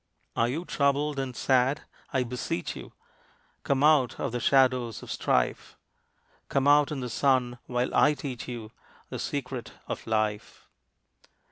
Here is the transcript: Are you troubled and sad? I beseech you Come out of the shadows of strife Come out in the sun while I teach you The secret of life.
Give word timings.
Are 0.35 0.47
you 0.49 0.65
troubled 0.65 1.19
and 1.19 1.35
sad? 1.35 1.81
I 2.11 2.23
beseech 2.23 2.75
you 2.75 2.93
Come 3.61 3.83
out 3.83 4.19
of 4.19 4.31
the 4.31 4.39
shadows 4.39 5.03
of 5.03 5.11
strife 5.11 5.77
Come 6.49 6.67
out 6.67 6.91
in 6.91 7.01
the 7.01 7.07
sun 7.09 7.59
while 7.67 7.93
I 7.93 8.15
teach 8.15 8.47
you 8.47 8.71
The 9.09 9.19
secret 9.19 9.73
of 9.87 10.07
life. 10.07 10.67